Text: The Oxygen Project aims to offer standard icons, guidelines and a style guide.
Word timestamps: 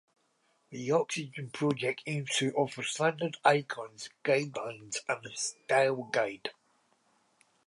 The 0.71 0.89
Oxygen 0.93 1.51
Project 1.51 2.01
aims 2.07 2.35
to 2.37 2.51
offer 2.55 2.81
standard 2.81 3.37
icons, 3.45 4.09
guidelines 4.25 4.97
and 5.07 5.23
a 5.27 5.37
style 5.37 6.09
guide. 6.11 6.49